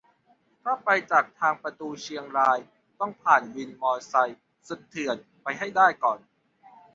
[0.63, 2.59] ถ้าไปจากทางประตูเชียงราก
[2.99, 6.19] ต้องผ่านวินมอไซค์สุดเถื่อนไปให้ได้ก่อน